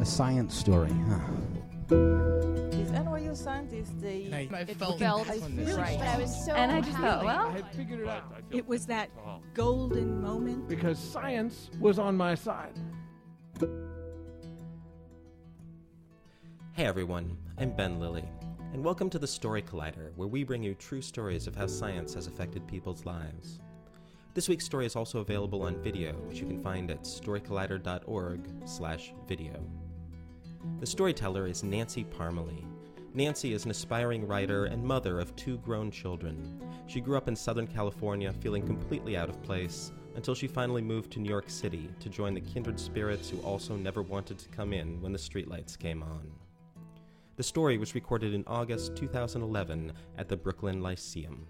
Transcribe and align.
A 0.00 0.04
science 0.04 0.56
story, 0.56 0.90
huh? 1.08 1.20
Is 2.72 2.90
NYU 2.90 3.36
scientists 3.36 3.92
they 4.00 4.30
I, 4.32 4.48
I 4.56 4.60
it 4.62 4.76
felt, 4.78 4.98
felt 4.98 5.28
on 5.28 5.56
this. 5.56 5.68
really 5.68 5.78
Right. 5.78 5.98
But 5.98 6.08
I 6.08 6.18
was 6.18 6.44
so 6.46 6.54
And 6.54 6.72
I 6.72 6.80
just 6.80 6.96
thought, 6.96 7.22
well, 7.22 7.48
I 7.48 7.52
had 7.52 7.70
figured 7.74 8.00
it 8.00 8.08
out 8.08 8.22
It 8.50 8.66
was 8.66 8.86
that 8.86 9.10
golden 9.52 10.22
moment. 10.22 10.66
because 10.70 10.98
science 10.98 11.68
was 11.78 11.98
on 11.98 12.16
my 12.16 12.34
side. 12.34 12.78
Hey 16.72 16.86
everyone, 16.86 17.36
I'm 17.58 17.76
Ben 17.76 18.00
Lillie, 18.00 18.24
and 18.72 18.82
welcome 18.82 19.10
to 19.10 19.18
the 19.18 19.26
Story 19.26 19.60
Collider, 19.60 20.12
where 20.16 20.28
we 20.28 20.44
bring 20.44 20.62
you 20.62 20.74
true 20.74 21.02
stories 21.02 21.46
of 21.46 21.54
how 21.54 21.66
science 21.66 22.14
has 22.14 22.26
affected 22.26 22.66
people's 22.66 23.04
lives. 23.04 23.60
This 24.32 24.48
week's 24.48 24.64
story 24.64 24.86
is 24.86 24.94
also 24.96 25.18
available 25.18 25.60
on 25.62 25.76
video, 25.82 26.12
which 26.28 26.38
you 26.38 26.46
can 26.46 26.62
find 26.62 26.90
at 26.90 27.02
storycollider.org/video. 27.02 29.60
The 30.78 30.86
storyteller 30.86 31.46
is 31.46 31.62
Nancy 31.62 32.04
Parmalee. 32.04 32.64
Nancy 33.14 33.52
is 33.52 33.64
an 33.64 33.70
aspiring 33.70 34.26
writer 34.26 34.66
and 34.66 34.84
mother 34.84 35.18
of 35.18 35.34
two 35.34 35.58
grown 35.58 35.90
children. 35.90 36.60
She 36.86 37.00
grew 37.00 37.16
up 37.16 37.28
in 37.28 37.34
Southern 37.34 37.66
California 37.66 38.32
feeling 38.32 38.66
completely 38.66 39.16
out 39.16 39.28
of 39.28 39.42
place 39.42 39.92
until 40.16 40.34
she 40.34 40.46
finally 40.46 40.82
moved 40.82 41.10
to 41.12 41.20
New 41.20 41.28
York 41.28 41.48
City 41.48 41.90
to 42.00 42.08
join 42.08 42.34
the 42.34 42.40
kindred 42.40 42.78
spirits 42.78 43.28
who 43.28 43.38
also 43.40 43.74
never 43.74 44.02
wanted 44.02 44.38
to 44.38 44.48
come 44.50 44.72
in 44.72 45.00
when 45.00 45.12
the 45.12 45.18
streetlights 45.18 45.78
came 45.78 46.02
on. 46.02 46.30
The 47.36 47.42
story 47.42 47.78
was 47.78 47.94
recorded 47.94 48.34
in 48.34 48.44
August 48.46 48.96
2011 48.96 49.92
at 50.18 50.28
the 50.28 50.36
Brooklyn 50.36 50.82
Lyceum. 50.82 51.46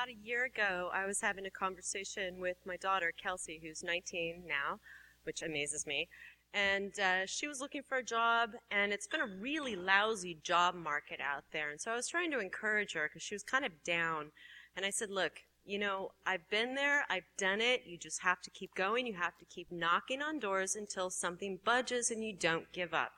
About 0.00 0.08
a 0.08 0.26
year 0.26 0.44
ago, 0.44 0.88
I 0.94 1.04
was 1.04 1.20
having 1.20 1.44
a 1.44 1.50
conversation 1.50 2.40
with 2.40 2.56
my 2.64 2.76
daughter, 2.76 3.12
Kelsey, 3.22 3.60
who's 3.62 3.82
19 3.82 4.44
now, 4.48 4.78
which 5.24 5.42
amazes 5.42 5.86
me. 5.86 6.08
And 6.54 6.98
uh, 6.98 7.26
she 7.26 7.46
was 7.46 7.60
looking 7.60 7.82
for 7.82 7.98
a 7.98 8.02
job, 8.02 8.52
and 8.70 8.92
it's 8.92 9.06
been 9.06 9.20
a 9.20 9.26
really 9.26 9.76
lousy 9.76 10.38
job 10.42 10.74
market 10.74 11.20
out 11.20 11.44
there. 11.52 11.70
And 11.70 11.78
so 11.78 11.92
I 11.92 11.96
was 11.96 12.08
trying 12.08 12.30
to 12.30 12.38
encourage 12.38 12.94
her 12.94 13.08
because 13.08 13.22
she 13.22 13.34
was 13.34 13.42
kind 13.42 13.64
of 13.64 13.72
down. 13.84 14.30
And 14.74 14.86
I 14.86 14.90
said, 14.90 15.10
Look, 15.10 15.32
you 15.66 15.78
know, 15.78 16.12
I've 16.26 16.48
been 16.48 16.74
there, 16.74 17.04
I've 17.10 17.28
done 17.36 17.60
it. 17.60 17.82
You 17.84 17.98
just 17.98 18.22
have 18.22 18.40
to 18.42 18.50
keep 18.50 18.74
going. 18.74 19.06
You 19.06 19.14
have 19.14 19.36
to 19.36 19.44
keep 19.44 19.70
knocking 19.70 20.22
on 20.22 20.38
doors 20.38 20.76
until 20.76 21.10
something 21.10 21.58
budges 21.62 22.10
and 22.10 22.24
you 22.24 22.32
don't 22.32 22.72
give 22.72 22.94
up. 22.94 23.12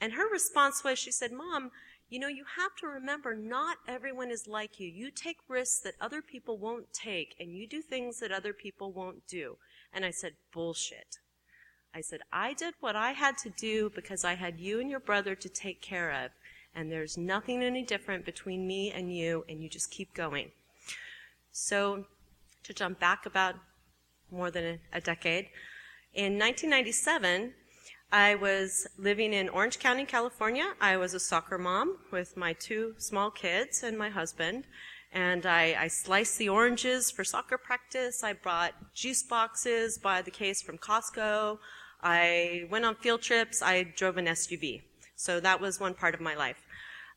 And 0.00 0.14
her 0.14 0.30
response 0.30 0.82
was, 0.82 0.98
She 0.98 1.12
said, 1.12 1.32
Mom, 1.32 1.70
you 2.08 2.18
know, 2.18 2.28
you 2.28 2.44
have 2.56 2.74
to 2.76 2.86
remember 2.86 3.34
not 3.34 3.78
everyone 3.86 4.30
is 4.30 4.46
like 4.46 4.80
you. 4.80 4.88
You 4.88 5.10
take 5.10 5.38
risks 5.48 5.80
that 5.80 5.94
other 6.00 6.22
people 6.22 6.56
won't 6.56 6.92
take, 6.92 7.34
and 7.38 7.54
you 7.54 7.66
do 7.66 7.82
things 7.82 8.20
that 8.20 8.32
other 8.32 8.52
people 8.52 8.92
won't 8.92 9.26
do. 9.26 9.56
And 9.92 10.04
I 10.04 10.10
said, 10.10 10.32
bullshit. 10.52 11.18
I 11.94 12.00
said, 12.00 12.20
I 12.32 12.54
did 12.54 12.74
what 12.80 12.96
I 12.96 13.12
had 13.12 13.36
to 13.38 13.50
do 13.50 13.90
because 13.94 14.24
I 14.24 14.34
had 14.34 14.58
you 14.58 14.80
and 14.80 14.90
your 14.90 15.00
brother 15.00 15.34
to 15.34 15.48
take 15.48 15.80
care 15.80 16.10
of. 16.24 16.30
And 16.74 16.92
there's 16.92 17.18
nothing 17.18 17.62
any 17.62 17.82
different 17.82 18.24
between 18.24 18.66
me 18.66 18.90
and 18.92 19.14
you, 19.14 19.44
and 19.48 19.62
you 19.62 19.68
just 19.68 19.90
keep 19.90 20.14
going. 20.14 20.50
So, 21.50 22.04
to 22.62 22.74
jump 22.74 23.00
back 23.00 23.26
about 23.26 23.56
more 24.30 24.50
than 24.50 24.78
a, 24.92 25.00
decade, 25.00 25.48
in 26.12 26.38
1997, 26.38 27.54
I 28.10 28.36
was 28.36 28.86
living 28.96 29.34
in 29.34 29.50
Orange 29.50 29.78
County, 29.78 30.06
California. 30.06 30.72
I 30.80 30.96
was 30.96 31.12
a 31.12 31.20
soccer 31.20 31.58
mom 31.58 31.98
with 32.10 32.38
my 32.38 32.54
two 32.54 32.94
small 32.96 33.30
kids 33.30 33.82
and 33.82 33.98
my 33.98 34.08
husband. 34.08 34.64
And 35.12 35.44
I, 35.44 35.76
I 35.78 35.88
sliced 35.88 36.38
the 36.38 36.48
oranges 36.48 37.10
for 37.10 37.22
soccer 37.22 37.58
practice. 37.58 38.24
I 38.24 38.32
brought 38.32 38.72
juice 38.94 39.22
boxes 39.22 39.98
by 39.98 40.22
the 40.22 40.30
case 40.30 40.62
from 40.62 40.78
Costco. 40.78 41.58
I 42.02 42.66
went 42.70 42.86
on 42.86 42.94
field 42.94 43.20
trips. 43.20 43.60
I 43.60 43.82
drove 43.82 44.16
an 44.16 44.26
SUV. 44.26 44.82
So 45.16 45.38
that 45.40 45.60
was 45.60 45.78
one 45.78 45.92
part 45.92 46.14
of 46.14 46.20
my 46.20 46.34
life. 46.34 46.64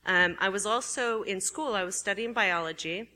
Um, 0.06 0.36
I 0.40 0.50
was 0.50 0.66
also 0.66 1.22
in 1.22 1.40
school. 1.40 1.74
I 1.74 1.84
was 1.84 1.96
studying 1.96 2.34
biology. 2.34 3.10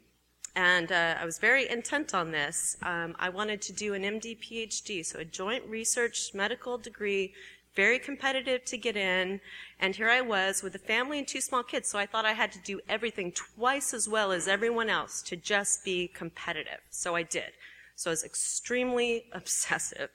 And 0.56 0.92
uh, 0.92 1.16
I 1.20 1.26
was 1.26 1.38
very 1.38 1.70
intent 1.70 2.14
on 2.14 2.32
this. 2.32 2.78
Um, 2.82 3.16
I 3.20 3.28
wanted 3.28 3.62
to 3.64 3.74
do 3.74 3.94
an 3.94 4.04
MD 4.04 4.40
PhD, 4.40 5.06
so 5.06 5.20
a 5.20 5.26
joint 5.26 5.66
research 5.68 6.34
medical 6.34 6.78
degree 6.78 7.34
very 7.76 8.00
competitive 8.00 8.64
to 8.66 8.78
get 8.78 8.96
in. 8.96 9.42
And 9.80 9.96
here 9.96 10.10
I 10.10 10.22
was 10.22 10.64
with 10.64 10.76
a 10.76 10.80
family 10.80 11.20
and 11.20 11.28
two 11.28 11.42
small 11.42 11.64
kids, 11.64 11.90
so 11.90 12.00
I 12.00 12.06
thought 12.06 12.26
I 12.26 12.34
had 12.34 12.52
to 12.54 12.60
do 12.60 12.80
everything 12.88 13.32
twice 13.32 13.94
as 13.94 14.08
well 14.08 14.32
as 14.32 14.48
everyone 14.48 14.90
else 14.90 15.22
to 15.24 15.36
just 15.36 15.84
be 15.84 16.08
competitive. 16.08 16.80
So 16.90 17.16
I 17.16 17.24
did. 17.24 17.52
So 17.96 18.10
I 18.10 18.14
was 18.14 18.24
extremely 18.24 19.26
obsessive. 19.34 20.10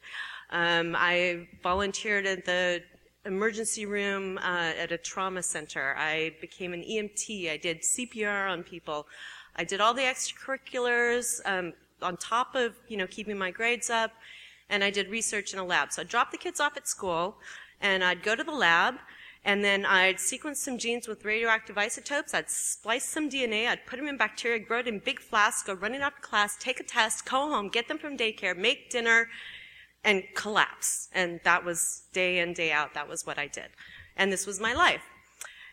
Um, 0.50 0.96
I 0.98 1.48
volunteered 1.62 2.26
at 2.26 2.44
the 2.44 2.82
emergency 3.26 3.86
room 3.86 4.38
uh, 4.38 4.72
at 4.78 4.92
a 4.92 4.98
trauma 4.98 5.42
center. 5.42 5.94
I 5.96 6.34
became 6.40 6.72
an 6.72 6.82
EMT. 6.82 7.50
I 7.50 7.56
did 7.56 7.82
CPR 7.82 8.50
on 8.50 8.62
people. 8.62 9.06
I 9.56 9.64
did 9.64 9.80
all 9.80 9.94
the 9.94 10.02
extracurriculars 10.02 11.40
um, 11.44 11.74
on 12.02 12.16
top 12.16 12.54
of 12.54 12.74
you 12.88 12.96
know 12.96 13.06
keeping 13.06 13.36
my 13.36 13.50
grades 13.50 13.90
up 13.90 14.12
and 14.70 14.82
I 14.82 14.90
did 14.90 15.10
research 15.10 15.52
in 15.52 15.58
a 15.58 15.64
lab. 15.64 15.92
So 15.92 16.00
I'd 16.00 16.08
drop 16.08 16.30
the 16.30 16.38
kids 16.38 16.60
off 16.60 16.76
at 16.76 16.88
school, 16.88 17.36
and 17.80 18.02
I'd 18.02 18.22
go 18.22 18.34
to 18.34 18.44
the 18.44 18.52
lab, 18.52 18.94
and 19.44 19.64
then 19.64 19.84
I'd 19.84 20.20
sequence 20.20 20.60
some 20.60 20.78
genes 20.78 21.08
with 21.08 21.24
radioactive 21.24 21.76
isotopes. 21.76 22.32
I'd 22.32 22.50
splice 22.50 23.04
some 23.04 23.28
DNA. 23.28 23.68
I'd 23.68 23.86
put 23.86 23.98
them 23.98 24.08
in 24.08 24.16
bacteria, 24.16 24.58
grow 24.58 24.78
it 24.78 24.86
in 24.86 24.98
big 25.00 25.20
flasks, 25.20 25.64
go 25.64 25.74
running 25.74 26.02
off 26.02 26.16
to 26.16 26.22
class, 26.22 26.56
take 26.58 26.78
a 26.78 26.84
test, 26.84 27.28
go 27.28 27.48
home, 27.48 27.68
get 27.68 27.88
them 27.88 27.98
from 27.98 28.16
daycare, 28.16 28.56
make 28.56 28.90
dinner, 28.90 29.28
and 30.04 30.22
collapse. 30.34 31.08
And 31.12 31.40
that 31.44 31.64
was 31.64 32.04
day 32.12 32.38
in, 32.38 32.52
day 32.52 32.70
out. 32.70 32.94
That 32.94 33.08
was 33.08 33.26
what 33.26 33.38
I 33.38 33.46
did. 33.46 33.68
And 34.16 34.32
this 34.32 34.46
was 34.46 34.60
my 34.60 34.74
life. 34.74 35.02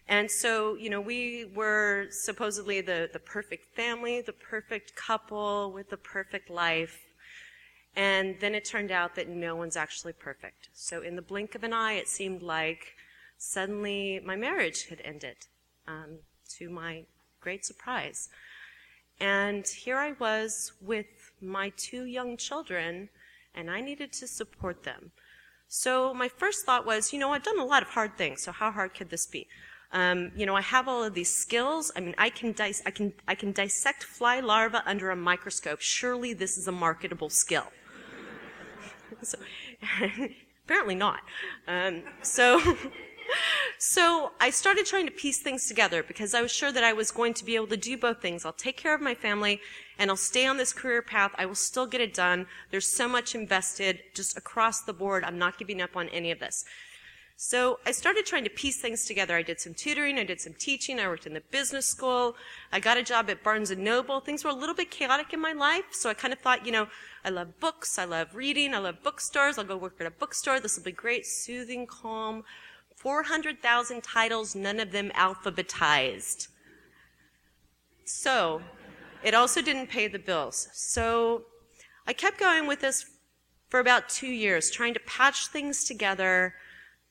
And 0.10 0.32
so, 0.32 0.76
you 0.76 0.90
know, 0.90 1.02
we 1.02 1.52
were 1.54 2.08
supposedly 2.10 2.80
the, 2.80 3.10
the 3.12 3.20
perfect 3.20 3.76
family, 3.76 4.22
the 4.22 4.32
perfect 4.32 4.96
couple 4.96 5.74
with 5.74 5.90
the 5.90 5.98
perfect 5.98 6.50
life. 6.50 7.07
And 7.98 8.36
then 8.40 8.54
it 8.54 8.64
turned 8.64 8.92
out 8.92 9.16
that 9.16 9.28
no 9.28 9.56
one's 9.56 9.76
actually 9.76 10.14
perfect. 10.14 10.70
So 10.72 11.02
in 11.02 11.16
the 11.16 11.22
blink 11.24 11.56
of 11.56 11.64
an 11.64 11.74
eye, 11.74 11.94
it 11.94 12.08
seemed 12.08 12.44
like 12.44 12.94
suddenly 13.40 14.22
my 14.24 14.36
marriage 14.36 14.88
had 14.88 15.02
ended, 15.04 15.38
um, 15.88 16.20
to 16.58 16.70
my 16.70 17.06
great 17.42 17.66
surprise. 17.66 18.30
And 19.20 19.68
here 19.68 19.98
I 19.98 20.12
was 20.12 20.74
with 20.80 21.08
my 21.42 21.74
two 21.76 22.06
young 22.06 22.38
children, 22.38 23.10
and 23.56 23.72
I 23.72 23.82
needed 23.82 24.14
to 24.14 24.28
support 24.28 24.84
them. 24.84 25.12
So 25.68 26.14
my 26.14 26.30
first 26.30 26.68
thought 26.68 26.86
was, 26.86 27.12
you 27.12 27.18
know, 27.18 27.34
I've 27.34 27.44
done 27.44 27.60
a 27.60 27.66
lot 27.66 27.82
of 27.82 27.90
hard 27.90 28.16
things, 28.16 28.44
so 28.44 28.52
how 28.52 28.70
hard 28.70 28.94
could 28.94 29.10
this 29.10 29.26
be? 29.26 29.48
Um, 29.92 30.32
you 30.36 30.46
know, 30.46 30.56
I 30.56 30.62
have 30.62 30.88
all 30.88 31.04
of 31.04 31.16
these 31.16 31.34
skills. 31.34 31.92
I 31.96 32.02
mean, 32.02 32.14
I 32.20 32.30
can, 32.30 32.54
I 32.60 32.92
can, 32.92 33.14
I 33.28 33.34
can 33.34 33.54
dissect 33.54 34.04
fly 34.04 34.40
larvae 34.40 34.80
under 34.86 35.10
a 35.10 35.16
microscope. 35.16 35.82
Surely 35.82 36.34
this 36.34 36.60
is 36.60 36.68
a 36.68 36.72
marketable 36.72 37.30
skill. 37.30 37.72
so, 39.22 39.38
apparently 40.66 40.96
not. 40.96 41.22
Um, 41.68 42.04
so, 42.22 42.62
so 43.78 44.32
I 44.40 44.50
started 44.50 44.86
trying 44.86 45.06
to 45.06 45.12
piece 45.12 45.40
things 45.40 45.68
together 45.68 46.04
because 46.04 46.34
I 46.34 46.42
was 46.42 46.52
sure 46.52 46.72
that 46.72 46.84
I 46.84 46.94
was 46.94 47.12
going 47.12 47.34
to 47.36 47.46
be 47.46 47.56
able 47.56 47.68
to 47.68 47.78
do 47.78 47.98
both 47.98 48.22
things. 48.22 48.46
I'll 48.46 48.54
take 48.54 48.78
care 48.78 48.94
of 48.96 49.02
my 49.02 49.16
family 49.16 49.62
and 50.00 50.10
I'll 50.10 50.18
stay 50.18 50.46
on 50.46 50.58
this 50.58 50.74
career 50.74 51.02
path. 51.02 51.32
I 51.38 51.46
will 51.46 51.56
still 51.56 51.88
get 51.88 52.02
it 52.02 52.14
done. 52.14 52.48
There's 52.72 52.88
so 52.88 53.08
much 53.08 53.36
invested 53.36 54.02
just 54.14 54.38
across 54.38 54.82
the 54.82 54.94
board. 54.94 55.24
I'm 55.24 55.40
not 55.40 55.58
giving 55.58 55.82
up 55.82 55.96
on 55.96 56.10
any 56.10 56.32
of 56.32 56.40
this. 56.40 56.66
So 57.40 57.80
I 57.86 57.92
started 57.92 58.26
trying 58.26 58.46
to 58.46 58.50
piece 58.50 58.82
things 58.82 59.06
together. 59.06 59.38
I 59.38 59.44
did 59.44 59.60
some 59.60 59.76
tutoring, 59.76 60.18
I 60.18 60.24
did 60.24 60.42
some 60.42 60.54
teaching, 60.54 61.00
I 61.00 61.08
worked 61.08 61.28
in 61.28 61.36
the 61.36 61.44
business 61.52 61.86
school, 61.86 62.36
I 62.72 62.80
got 62.80 62.98
a 62.98 63.04
job 63.04 63.30
at 63.30 63.44
Barnes 63.44 63.70
and 63.70 63.84
Noble. 63.84 64.20
Things 64.20 64.44
were 64.44 64.50
a 64.50 64.56
little 64.56 64.74
bit 64.74 64.90
chaotic 64.90 65.34
in 65.34 65.40
my 65.40 65.54
life, 65.54 65.86
so 65.92 66.10
I 66.10 66.16
kind 66.16 66.34
of 66.34 66.40
thought, 66.40 66.66
you 66.66 66.72
know, 66.72 66.88
I 67.24 67.30
love 67.30 67.60
books, 67.60 68.00
I 68.00 68.06
love 68.06 68.34
reading, 68.34 68.74
I 68.74 68.80
love 68.80 69.04
bookstores, 69.04 69.60
I'll 69.60 69.66
go 69.66 69.78
work 69.78 69.98
at 70.00 70.08
a 70.08 70.12
bookstore. 70.12 70.60
This 70.60 70.78
will 70.78 70.84
be 70.84 70.92
great, 70.92 71.28
soothing, 71.28 71.86
calm. 71.86 72.44
400,000 72.96 74.02
titles, 74.02 74.56
none 74.56 74.80
of 74.80 74.92
them 74.92 75.12
alphabetized. 75.12 76.48
So, 78.04 78.64
it 79.24 79.36
also 79.36 79.62
didn't 79.62 79.92
pay 79.92 80.08
the 80.08 80.18
bills. 80.18 80.70
So, 80.74 81.44
I 82.08 82.14
kept 82.14 82.40
going 82.40 82.66
with 82.66 82.82
this 82.82 83.06
for 83.70 83.80
about 83.80 84.10
two 84.10 84.26
years, 84.26 84.72
trying 84.72 84.96
to 84.96 85.00
patch 85.02 85.50
things 85.50 85.84
together 85.84 86.56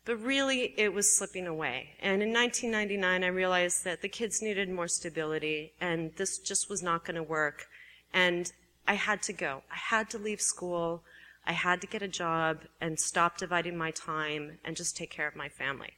but 0.06 0.23
really, 0.23 0.73
it 0.76 0.94
was 0.94 1.14
slipping 1.14 1.49
away. 1.49 1.91
And 2.00 2.23
in 2.23 2.32
1999, 2.32 3.25
I 3.25 3.26
realized 3.26 3.85
that 3.85 4.03
the 4.03 4.08
kids 4.08 4.41
needed 4.41 4.70
more 4.70 4.87
stability, 4.87 5.73
and 5.81 6.12
this 6.14 6.38
just 6.38 6.70
was 6.70 6.81
not 6.81 7.05
going 7.05 7.17
to 7.17 7.25
work. 7.25 7.67
And 8.14 8.53
I 8.87 8.94
had 8.94 9.20
to 9.25 9.32
go. 9.32 9.62
I 9.70 9.76
had 9.76 10.08
to 10.11 10.19
leave 10.19 10.41
school. 10.41 11.03
I 11.44 11.53
had 11.53 11.81
to 11.81 11.88
get 11.88 12.03
a 12.03 12.08
job 12.08 12.61
and 12.81 12.99
stop 12.99 13.37
dividing 13.37 13.76
my 13.76 13.91
time 13.91 14.58
and 14.64 14.76
just 14.76 14.97
take 14.97 15.11
care 15.11 15.26
of 15.26 15.35
my 15.35 15.49
family. 15.49 15.94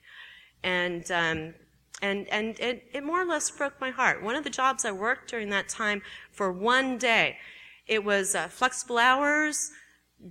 And, 0.63 1.11
um, 1.13 1.55
and, 2.01 2.27
and 2.29 2.59
it, 2.59 2.85
it 2.95 3.05
more 3.05 3.21
or 3.21 3.27
less 3.27 3.51
broke 3.51 3.79
my 3.79 3.91
heart. 3.91 4.23
One 4.23 4.37
of 4.37 4.45
the 4.45 4.51
jobs 4.51 4.87
I 4.87 4.93
worked 4.93 5.31
during 5.31 5.51
that 5.51 5.69
time 5.69 6.01
for 6.33 6.51
one 6.51 6.97
day, 6.97 7.37
It 7.87 8.05
was 8.05 8.35
uh, 8.35 8.49
flexible 8.49 8.99
hours, 8.99 9.71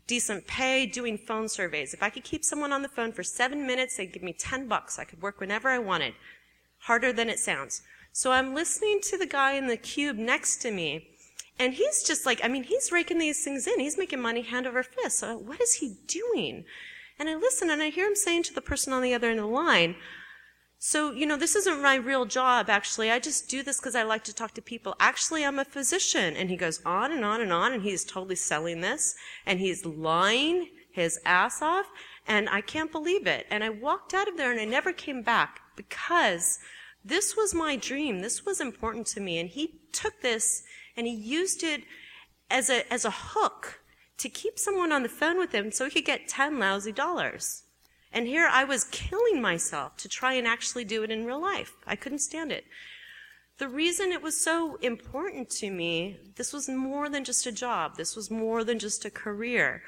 decent 0.07 0.47
pay, 0.47 0.85
doing 0.85 1.17
phone 1.17 1.47
surveys. 1.47 1.93
If 1.93 2.03
I 2.03 2.09
could 2.09 2.23
keep 2.23 2.43
someone 2.43 2.73
on 2.73 2.81
the 2.81 2.89
phone 2.89 3.11
for 3.11 3.23
seven 3.23 3.65
minutes, 3.65 3.97
they'd 3.97 4.11
give 4.11 4.23
me 4.23 4.33
10 4.33 4.67
bucks. 4.67 4.99
I 4.99 5.05
could 5.05 5.21
work 5.21 5.39
whenever 5.39 5.69
I 5.69 5.79
wanted. 5.79 6.13
Harder 6.79 7.13
than 7.13 7.29
it 7.29 7.39
sounds. 7.39 7.81
So 8.11 8.31
I'm 8.31 8.53
listening 8.53 8.99
to 9.03 9.17
the 9.17 9.25
guy 9.25 9.53
in 9.53 9.67
the 9.67 9.77
cube 9.77 10.17
next 10.17 10.57
to 10.63 10.71
me, 10.71 11.07
and 11.59 11.73
he's 11.73 12.03
just 12.03 12.25
like, 12.25 12.39
I 12.43 12.47
mean, 12.47 12.63
he's 12.63 12.91
raking 12.91 13.17
these 13.17 13.43
things 13.43 13.67
in. 13.67 13.79
He's 13.79 13.97
making 13.97 14.21
money 14.21 14.41
hand 14.41 14.67
over 14.67 14.83
fist. 14.83 15.19
So 15.19 15.37
what 15.37 15.61
is 15.61 15.75
he 15.75 15.97
doing? 16.07 16.65
And 17.19 17.29
I 17.29 17.35
listen 17.35 17.69
and 17.69 17.81
I 17.81 17.89
hear 17.89 18.07
him 18.07 18.15
saying 18.15 18.43
to 18.43 18.53
the 18.53 18.61
person 18.61 18.93
on 18.93 19.01
the 19.01 19.13
other 19.13 19.29
end 19.29 19.39
of 19.39 19.45
the 19.45 19.51
line, 19.51 19.95
so, 20.79 21.11
you 21.11 21.25
know, 21.25 21.37
this 21.37 21.55
isn't 21.55 21.81
my 21.81 21.95
real 21.95 22.25
job, 22.25 22.69
actually. 22.69 23.09
I 23.09 23.19
just 23.19 23.49
do 23.49 23.63
this 23.63 23.79
because 23.79 23.95
I 23.95 24.03
like 24.03 24.23
to 24.25 24.33
talk 24.33 24.53
to 24.53 24.61
people. 24.61 24.95
Actually, 24.99 25.43
I'm 25.43 25.57
a 25.57 25.65
physician. 25.65 26.35
And 26.35 26.49
he 26.49 26.55
goes 26.55 26.81
on 26.85 27.11
and 27.11 27.25
on 27.25 27.41
and 27.41 27.51
on, 27.51 27.73
and 27.73 27.81
he's 27.81 28.05
totally 28.05 28.35
selling 28.35 28.81
this, 28.81 29.15
and 29.45 29.59
he's 29.59 29.85
lying 29.85 30.69
his 30.91 31.19
ass 31.25 31.61
off, 31.61 31.87
and 32.27 32.49
I 32.49 32.61
can't 32.61 32.91
believe 32.91 33.25
it. 33.27 33.47
And 33.49 33.63
I 33.63 33.69
walked 33.69 34.13
out 34.13 34.27
of 34.27 34.35
there 34.35 34.51
and 34.51 34.59
I 34.59 34.65
never 34.65 34.91
came 34.91 35.21
back 35.21 35.61
because 35.75 36.59
this 37.05 37.37
was 37.37 37.53
my 37.53 37.75
dream. 37.75 38.19
This 38.19 38.45
was 38.45 38.59
important 38.59 39.07
to 39.07 39.21
me. 39.21 39.39
And 39.39 39.47
he 39.47 39.79
took 39.93 40.21
this 40.21 40.63
and 40.97 41.07
he 41.07 41.13
used 41.13 41.63
it 41.63 41.83
as 42.49 42.69
a, 42.69 42.91
as 42.91 43.05
a 43.05 43.11
hook 43.11 43.81
to 44.17 44.27
keep 44.27 44.57
someone 44.57 44.91
on 44.91 45.03
the 45.03 45.09
phone 45.09 45.37
with 45.37 45.53
him 45.53 45.71
so 45.71 45.85
he 45.85 45.91
could 45.91 46.05
get 46.05 46.27
10 46.27 46.59
lousy 46.59 46.91
dollars. 46.91 47.63
And 48.17 48.25
here 48.25 48.49
I 48.51 48.63
was 48.63 48.85
killing 48.85 49.43
myself 49.43 49.95
to 49.97 50.09
try 50.09 50.33
and 50.33 50.47
actually 50.47 50.83
do 50.83 51.03
it 51.03 51.11
in 51.11 51.27
real 51.27 51.39
life. 51.39 51.73
I 51.85 51.95
couldn't 51.95 52.17
stand 52.17 52.51
it. 52.51 52.65
The 53.59 53.69
reason 53.69 54.11
it 54.11 54.23
was 54.23 54.41
so 54.41 54.77
important 54.77 55.51
to 55.61 55.69
me, 55.69 56.17
this 56.35 56.51
was 56.51 56.67
more 56.67 57.09
than 57.09 57.23
just 57.23 57.45
a 57.45 57.51
job. 57.51 57.95
This 57.95 58.15
was 58.15 58.31
more 58.31 58.63
than 58.63 58.79
just 58.79 59.05
a 59.05 59.11
career. 59.11 59.83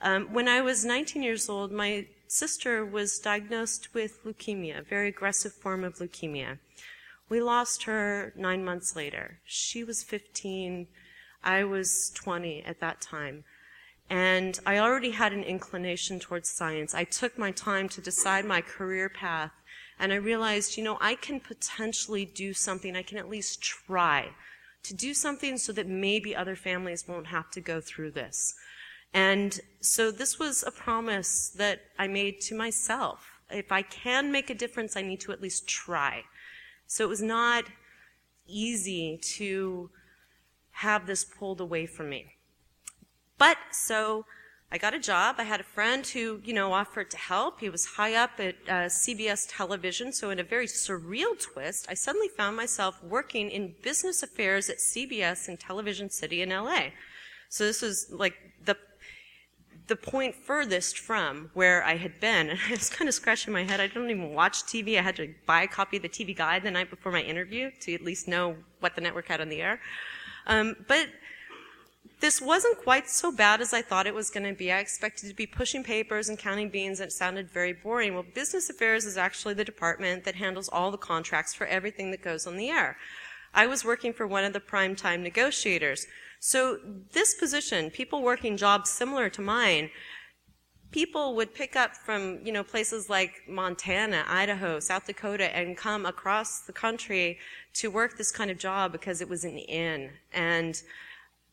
Um, 0.00 0.32
when 0.32 0.48
I 0.48 0.62
was 0.62 0.86
19 0.86 1.22
years 1.22 1.50
old, 1.50 1.70
my 1.70 2.06
sister 2.28 2.82
was 2.82 3.18
diagnosed 3.18 3.92
with 3.92 4.24
leukemia, 4.24 4.78
a 4.78 4.82
very 4.82 5.08
aggressive 5.08 5.52
form 5.52 5.84
of 5.84 5.98
leukemia. 5.98 6.58
We 7.28 7.42
lost 7.42 7.82
her 7.82 8.32
nine 8.36 8.64
months 8.64 8.96
later. 8.96 9.40
She 9.44 9.84
was 9.84 10.02
15. 10.02 10.86
I 11.44 11.64
was 11.64 12.10
20 12.14 12.62
at 12.62 12.80
that 12.80 13.02
time. 13.02 13.44
And 14.08 14.58
I 14.64 14.78
already 14.78 15.10
had 15.10 15.32
an 15.32 15.42
inclination 15.42 16.20
towards 16.20 16.48
science. 16.48 16.94
I 16.94 17.04
took 17.04 17.36
my 17.36 17.50
time 17.50 17.88
to 17.90 18.00
decide 18.00 18.44
my 18.44 18.60
career 18.60 19.08
path. 19.08 19.52
And 19.98 20.12
I 20.12 20.16
realized, 20.16 20.76
you 20.76 20.84
know, 20.84 20.98
I 21.00 21.14
can 21.14 21.40
potentially 21.40 22.24
do 22.24 22.52
something. 22.52 22.94
I 22.94 23.02
can 23.02 23.18
at 23.18 23.28
least 23.28 23.62
try 23.62 24.28
to 24.84 24.94
do 24.94 25.14
something 25.14 25.58
so 25.58 25.72
that 25.72 25.88
maybe 25.88 26.36
other 26.36 26.54
families 26.54 27.08
won't 27.08 27.26
have 27.28 27.50
to 27.52 27.60
go 27.60 27.80
through 27.80 28.12
this. 28.12 28.54
And 29.12 29.58
so 29.80 30.10
this 30.10 30.38
was 30.38 30.62
a 30.64 30.70
promise 30.70 31.48
that 31.56 31.80
I 31.98 32.06
made 32.06 32.40
to 32.42 32.54
myself. 32.54 33.40
If 33.50 33.72
I 33.72 33.82
can 33.82 34.30
make 34.30 34.50
a 34.50 34.54
difference, 34.54 34.96
I 34.96 35.02
need 35.02 35.20
to 35.20 35.32
at 35.32 35.40
least 35.40 35.66
try. 35.66 36.24
So 36.86 37.04
it 37.04 37.08
was 37.08 37.22
not 37.22 37.64
easy 38.46 39.18
to 39.36 39.90
have 40.70 41.06
this 41.06 41.24
pulled 41.24 41.60
away 41.60 41.86
from 41.86 42.10
me. 42.10 42.35
But 43.38 43.56
so 43.70 44.24
I 44.70 44.78
got 44.78 44.94
a 44.94 44.98
job. 44.98 45.36
I 45.38 45.44
had 45.44 45.60
a 45.60 45.64
friend 45.64 46.04
who, 46.04 46.40
you 46.44 46.52
know, 46.52 46.72
offered 46.72 47.10
to 47.12 47.16
help. 47.16 47.60
He 47.60 47.68
was 47.68 47.84
high 47.84 48.14
up 48.14 48.32
at 48.38 48.56
uh, 48.68 48.72
CBS 48.88 49.46
television. 49.48 50.12
So 50.12 50.30
in 50.30 50.40
a 50.40 50.44
very 50.44 50.66
surreal 50.66 51.38
twist, 51.40 51.86
I 51.88 51.94
suddenly 51.94 52.28
found 52.28 52.56
myself 52.56 53.02
working 53.02 53.50
in 53.50 53.74
business 53.82 54.22
affairs 54.22 54.68
at 54.68 54.78
CBS 54.78 55.48
in 55.48 55.56
Television 55.56 56.10
City 56.10 56.42
in 56.42 56.50
LA. 56.50 56.88
So 57.48 57.64
this 57.64 57.80
was 57.80 58.08
like 58.10 58.34
the 58.64 58.76
the 59.86 59.94
point 59.94 60.34
furthest 60.34 60.98
from 60.98 61.48
where 61.54 61.84
I 61.84 61.96
had 61.96 62.18
been. 62.18 62.50
And 62.50 62.58
I 62.66 62.72
was 62.72 62.90
kind 62.90 63.08
of 63.08 63.14
scratching 63.14 63.52
my 63.52 63.62
head. 63.62 63.80
I 63.80 63.86
don't 63.86 64.10
even 64.10 64.34
watch 64.34 64.64
TV. 64.64 64.98
I 64.98 65.02
had 65.02 65.14
to 65.16 65.32
buy 65.46 65.62
a 65.62 65.68
copy 65.68 65.98
of 65.98 66.02
the 66.02 66.08
TV 66.08 66.36
guide 66.36 66.64
the 66.64 66.72
night 66.72 66.90
before 66.90 67.12
my 67.12 67.22
interview 67.22 67.70
to 67.82 67.94
at 67.94 68.02
least 68.02 68.26
know 68.26 68.56
what 68.80 68.96
the 68.96 69.00
network 69.00 69.28
had 69.28 69.40
on 69.40 69.48
the 69.48 69.62
air. 69.62 69.80
Um, 70.48 70.74
but 70.88 71.06
this 72.20 72.40
wasn't 72.40 72.78
quite 72.78 73.08
so 73.08 73.32
bad 73.32 73.60
as 73.60 73.72
I 73.72 73.82
thought 73.82 74.06
it 74.06 74.14
was 74.14 74.30
going 74.30 74.46
to 74.46 74.52
be. 74.52 74.72
I 74.72 74.78
expected 74.80 75.28
to 75.28 75.34
be 75.34 75.46
pushing 75.46 75.84
papers 75.84 76.28
and 76.28 76.38
counting 76.38 76.68
beans, 76.68 77.00
and 77.00 77.08
it 77.08 77.12
sounded 77.12 77.50
very 77.50 77.72
boring. 77.72 78.14
Well, 78.14 78.24
business 78.34 78.70
affairs 78.70 79.04
is 79.04 79.16
actually 79.16 79.54
the 79.54 79.64
department 79.64 80.24
that 80.24 80.34
handles 80.34 80.68
all 80.68 80.90
the 80.90 80.98
contracts 80.98 81.54
for 81.54 81.66
everything 81.66 82.10
that 82.10 82.22
goes 82.22 82.46
on 82.46 82.56
the 82.56 82.68
air. 82.68 82.96
I 83.54 83.66
was 83.66 83.84
working 83.84 84.12
for 84.12 84.26
one 84.26 84.44
of 84.44 84.52
the 84.52 84.60
primetime 84.60 85.20
negotiators. 85.20 86.06
So 86.40 86.78
this 87.12 87.34
position, 87.34 87.90
people 87.90 88.22
working 88.22 88.56
jobs 88.56 88.90
similar 88.90 89.30
to 89.30 89.40
mine, 89.40 89.90
people 90.90 91.34
would 91.34 91.54
pick 91.54 91.76
up 91.76 91.96
from, 91.96 92.40
you 92.44 92.52
know, 92.52 92.62
places 92.62 93.08
like 93.10 93.42
Montana, 93.48 94.24
Idaho, 94.28 94.80
South 94.80 95.06
Dakota, 95.06 95.54
and 95.56 95.76
come 95.76 96.06
across 96.06 96.60
the 96.60 96.72
country 96.72 97.38
to 97.74 97.90
work 97.90 98.16
this 98.16 98.30
kind 98.30 98.50
of 98.50 98.58
job 98.58 98.92
because 98.92 99.20
it 99.20 99.28
was 99.28 99.44
an 99.44 99.58
in. 99.58 100.10
And 100.32 100.80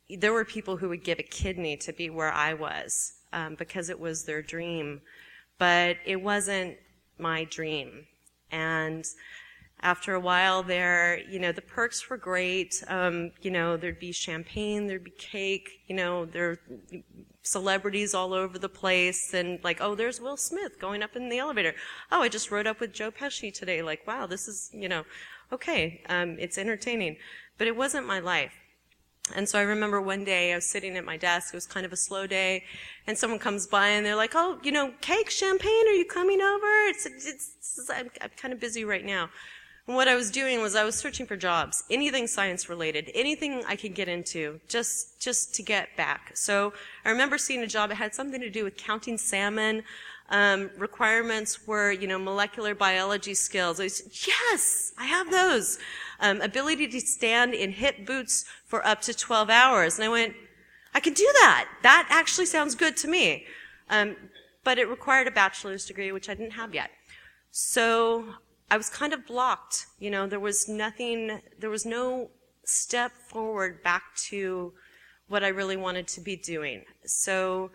there 0.09 0.33
were 0.33 0.45
people 0.45 0.77
who 0.77 0.89
would 0.89 1.03
give 1.03 1.19
a 1.19 1.23
kidney 1.23 1.77
to 1.77 1.93
be 1.93 2.09
where 2.09 2.31
I 2.31 2.53
was 2.53 3.13
um, 3.31 3.55
because 3.55 3.89
it 3.89 3.99
was 3.99 4.25
their 4.25 4.41
dream, 4.41 5.01
but 5.57 5.97
it 6.05 6.21
wasn't 6.21 6.77
my 7.17 7.45
dream. 7.45 8.05
And 8.51 9.05
after 9.81 10.13
a 10.13 10.19
while 10.19 10.63
there, 10.63 11.19
you 11.29 11.39
know, 11.39 11.51
the 11.51 11.61
perks 11.61 12.09
were 12.09 12.17
great. 12.17 12.83
Um, 12.87 13.31
you 13.41 13.51
know, 13.51 13.75
there'd 13.75 13.99
be 13.99 14.11
champagne, 14.11 14.87
there'd 14.87 15.03
be 15.03 15.11
cake, 15.11 15.69
you 15.87 15.95
know, 15.95 16.25
there 16.25 16.57
celebrities 17.43 18.13
all 18.13 18.33
over 18.33 18.57
the 18.57 18.69
place 18.69 19.33
and 19.33 19.59
like, 19.63 19.79
oh, 19.81 19.95
there's 19.95 20.21
Will 20.21 20.37
Smith 20.37 20.79
going 20.79 21.03
up 21.03 21.15
in 21.15 21.27
the 21.29 21.39
elevator. 21.39 21.75
Oh, 22.11 22.21
I 22.21 22.29
just 22.29 22.49
rode 22.49 22.67
up 22.67 22.79
with 22.79 22.93
Joe 22.93 23.11
Pesci 23.11 23.53
today. 23.53 23.81
Like, 23.81 24.07
wow, 24.07 24.25
this 24.25 24.47
is, 24.47 24.69
you 24.73 24.87
know, 24.87 25.03
okay, 25.51 26.01
um, 26.07 26.37
it's 26.39 26.57
entertaining. 26.57 27.17
But 27.57 27.67
it 27.67 27.75
wasn't 27.75 28.07
my 28.07 28.19
life. 28.19 28.53
And 29.35 29.47
so 29.47 29.57
I 29.57 29.61
remember 29.61 30.01
one 30.01 30.25
day 30.25 30.51
I 30.51 30.55
was 30.55 30.65
sitting 30.65 30.97
at 30.97 31.05
my 31.05 31.15
desk. 31.15 31.53
It 31.53 31.57
was 31.57 31.65
kind 31.65 31.85
of 31.85 31.93
a 31.93 31.97
slow 31.97 32.27
day, 32.27 32.65
and 33.07 33.17
someone 33.17 33.39
comes 33.39 33.67
by 33.67 33.87
and 33.87 34.05
they're 34.05 34.17
like, 34.17 34.33
"Oh, 34.35 34.59
you 34.63 34.71
know, 34.71 34.93
cake, 34.99 35.29
champagne. 35.29 35.87
Are 35.87 35.93
you 35.93 36.05
coming 36.05 36.41
over? 36.41 36.67
It's, 36.87 37.05
it's, 37.05 37.25
it's 37.25 37.89
I'm, 37.89 38.09
I'm 38.21 38.31
kind 38.35 38.53
of 38.53 38.59
busy 38.59 38.83
right 38.83 39.05
now." 39.05 39.29
And 39.87 39.95
what 39.97 40.07
I 40.07 40.15
was 40.15 40.31
doing 40.31 40.61
was 40.61 40.75
I 40.75 40.83
was 40.85 40.95
searching 40.95 41.25
for 41.25 41.35
jobs, 41.35 41.83
anything 41.89 42.25
science 42.27 42.69
related, 42.69 43.11
anything 43.13 43.63
I 43.67 43.75
could 43.75 43.95
get 43.95 44.07
into, 44.07 44.59
just 44.67 45.21
just 45.21 45.55
to 45.55 45.63
get 45.63 45.95
back. 45.95 46.35
So 46.35 46.73
I 47.05 47.09
remember 47.09 47.37
seeing 47.37 47.61
a 47.61 47.67
job 47.67 47.89
that 47.89 47.95
had 47.95 48.13
something 48.13 48.41
to 48.41 48.49
do 48.49 48.65
with 48.65 48.75
counting 48.75 49.17
salmon. 49.17 49.83
Um, 50.33 50.71
requirements 50.79 51.67
were, 51.67 51.91
you 51.91 52.07
know, 52.07 52.17
molecular 52.17 52.73
biology 52.73 53.35
skills. 53.35 53.79
I 53.79 53.85
said, 53.85 54.11
yes, 54.27 54.91
I 54.97 55.05
have 55.05 55.29
those. 55.29 55.77
Um, 56.19 56.41
ability 56.41 56.87
to 56.87 56.99
stand 56.99 57.53
in 57.53 57.71
hip 57.71 58.03
boots 58.07 58.43
for 58.65 58.85
up 58.85 59.01
to 59.01 59.13
12 59.13 59.51
hours. 59.51 59.99
And 59.99 60.05
I 60.05 60.09
went, 60.09 60.33
I 60.95 60.99
can 61.01 61.13
do 61.13 61.29
that. 61.41 61.69
That 61.83 62.07
actually 62.09 62.47
sounds 62.47 62.73
good 62.73 62.97
to 62.97 63.07
me. 63.07 63.45
Um, 63.91 64.15
but 64.63 64.79
it 64.79 64.89
required 64.89 65.27
a 65.27 65.31
bachelor's 65.31 65.85
degree, 65.85 66.11
which 66.11 66.27
I 66.29 66.33
didn't 66.33 66.53
have 66.53 66.73
yet. 66.73 66.89
So 67.51 68.25
I 68.71 68.77
was 68.77 68.89
kind 68.89 69.13
of 69.13 69.27
blocked. 69.27 69.85
You 69.99 70.09
know, 70.09 70.25
there 70.25 70.39
was 70.39 70.67
nothing, 70.67 71.41
there 71.59 71.69
was 71.69 71.85
no 71.85 72.31
step 72.65 73.11
forward 73.29 73.83
back 73.83 74.15
to 74.29 74.73
what 75.27 75.43
I 75.43 75.49
really 75.49 75.77
wanted 75.77 76.07
to 76.07 76.21
be 76.21 76.35
doing. 76.35 76.85
So 77.05 77.69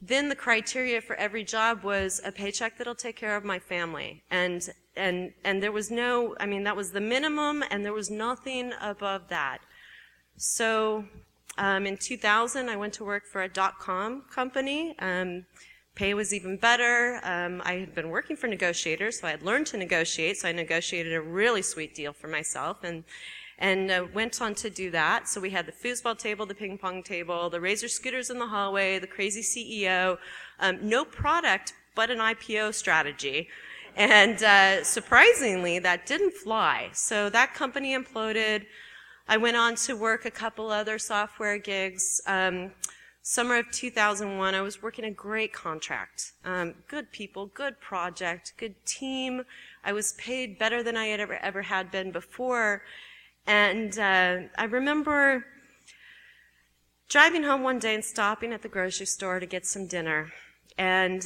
then 0.00 0.28
the 0.28 0.36
criteria 0.36 1.00
for 1.00 1.16
every 1.16 1.44
job 1.44 1.82
was 1.82 2.20
a 2.24 2.30
paycheck 2.30 2.78
that'll 2.78 2.94
take 2.94 3.16
care 3.16 3.36
of 3.36 3.44
my 3.44 3.58
family. 3.58 4.22
And, 4.30 4.68
and, 4.96 5.32
and 5.44 5.62
there 5.62 5.72
was 5.72 5.90
no, 5.90 6.36
I 6.38 6.46
mean, 6.46 6.62
that 6.64 6.76
was 6.76 6.92
the 6.92 7.00
minimum 7.00 7.64
and 7.70 7.84
there 7.84 7.92
was 7.92 8.10
nothing 8.10 8.72
above 8.80 9.28
that. 9.28 9.58
So, 10.36 11.04
um, 11.58 11.86
in 11.86 11.96
2000, 11.96 12.68
I 12.68 12.76
went 12.76 12.92
to 12.94 13.04
work 13.04 13.26
for 13.26 13.42
a 13.42 13.48
dot-com 13.48 14.22
company. 14.30 14.94
Um, 15.00 15.44
pay 15.96 16.14
was 16.14 16.32
even 16.32 16.56
better. 16.56 17.20
Um, 17.24 17.60
I 17.64 17.72
had 17.74 17.94
been 17.96 18.08
working 18.08 18.36
for 18.36 18.46
negotiators, 18.46 19.20
so 19.20 19.26
I 19.26 19.32
had 19.32 19.42
learned 19.42 19.66
to 19.68 19.76
negotiate. 19.76 20.36
So 20.36 20.48
I 20.48 20.52
negotiated 20.52 21.12
a 21.12 21.20
really 21.20 21.62
sweet 21.62 21.96
deal 21.96 22.12
for 22.12 22.28
myself, 22.28 22.84
and 22.84 23.02
and 23.58 23.90
uh, 23.90 24.06
went 24.14 24.40
on 24.40 24.54
to 24.54 24.70
do 24.70 24.90
that. 24.92 25.28
So 25.28 25.40
we 25.40 25.50
had 25.50 25.66
the 25.66 25.72
foosball 25.72 26.16
table, 26.16 26.46
the 26.46 26.54
ping 26.54 26.78
pong 26.78 27.02
table, 27.02 27.50
the 27.50 27.60
razor 27.60 27.88
scooters 27.88 28.30
in 28.30 28.38
the 28.38 28.46
hallway, 28.46 28.98
the 28.98 29.06
crazy 29.06 29.42
CEO, 29.42 30.18
um, 30.60 30.78
no 30.82 31.04
product 31.04 31.74
but 31.94 32.10
an 32.10 32.18
IPO 32.18 32.72
strategy. 32.74 33.48
And 33.96 34.40
uh, 34.40 34.84
surprisingly, 34.84 35.80
that 35.80 36.06
didn't 36.06 36.34
fly. 36.34 36.90
So 36.92 37.28
that 37.30 37.54
company 37.54 37.96
imploded. 37.96 38.66
I 39.26 39.36
went 39.36 39.56
on 39.56 39.74
to 39.86 39.96
work 39.96 40.24
a 40.24 40.30
couple 40.30 40.70
other 40.70 41.00
software 41.00 41.58
gigs. 41.58 42.20
Um, 42.26 42.70
summer 43.22 43.56
of 43.58 43.70
2001, 43.72 44.54
I 44.54 44.60
was 44.60 44.80
working 44.80 45.04
a 45.04 45.10
great 45.10 45.52
contract. 45.52 46.32
Um, 46.44 46.74
good 46.86 47.10
people, 47.10 47.46
good 47.46 47.80
project, 47.80 48.52
good 48.56 48.76
team. 48.86 49.42
I 49.82 49.92
was 49.92 50.12
paid 50.12 50.58
better 50.58 50.84
than 50.84 50.96
I 50.96 51.06
had 51.06 51.18
ever, 51.18 51.34
ever 51.34 51.62
had 51.62 51.90
been 51.90 52.12
before. 52.12 52.82
And 53.48 53.98
uh, 53.98 54.40
I 54.58 54.64
remember 54.64 55.46
driving 57.08 57.44
home 57.44 57.62
one 57.62 57.78
day 57.78 57.94
and 57.94 58.04
stopping 58.04 58.52
at 58.52 58.60
the 58.60 58.68
grocery 58.68 59.06
store 59.06 59.40
to 59.40 59.46
get 59.46 59.64
some 59.64 59.86
dinner. 59.86 60.30
And, 60.76 61.24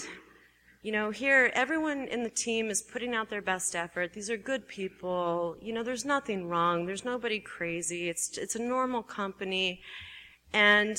you 0.83 0.93
know, 0.93 1.11
here 1.11 1.51
everyone 1.53 2.07
in 2.07 2.23
the 2.23 2.31
team 2.31 2.71
is 2.71 2.81
putting 2.81 3.13
out 3.13 3.29
their 3.29 3.43
best 3.43 3.75
effort. 3.75 4.13
These 4.13 4.31
are 4.31 4.37
good 4.37 4.69
people. 4.69 5.57
You 5.61 5.73
know, 5.73 5.83
there's 5.83 6.05
nothing 6.05 6.49
wrong. 6.49 6.87
There's 6.87 7.05
nobody 7.05 7.41
crazy. 7.41 8.09
It's, 8.09 8.39
it's 8.39 8.55
a 8.55 8.63
normal 8.63 9.03
company. 9.03 9.83
And 10.53 10.97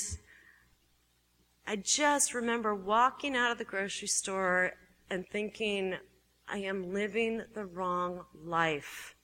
I 1.66 1.76
just 1.76 2.34
remember 2.34 2.74
walking 2.74 3.34
out 3.34 3.50
of 3.50 3.56
the 3.56 3.64
grocery 3.64 4.08
store 4.08 4.72
and 5.08 5.26
thinking, 5.26 5.94
I 6.46 6.58
am 6.58 6.92
living 6.92 7.44
the 7.54 7.64
wrong 7.64 8.26
life. 8.44 9.14